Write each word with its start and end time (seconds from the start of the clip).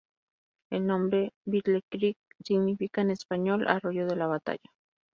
El 0.71 0.87
nombre 0.87 1.31
"Battle 1.45 1.83
Creek" 1.87 2.17
significa 2.43 3.01
en 3.01 3.11
español 3.11 3.67
"arroyo 3.67 4.07
de 4.07 4.15
la 4.15 4.25
batalla". 4.25 4.71